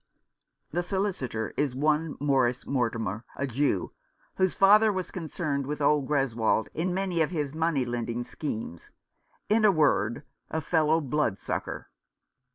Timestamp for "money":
7.53-7.85